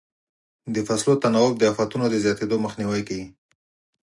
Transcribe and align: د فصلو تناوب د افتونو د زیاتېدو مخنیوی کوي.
د 0.73 0.75
فصلو 0.87 1.13
تناوب 1.23 1.53
د 1.57 1.63
افتونو 1.71 2.05
د 2.09 2.15
زیاتېدو 2.23 2.55
مخنیوی 2.65 3.01
کوي. 3.07 3.25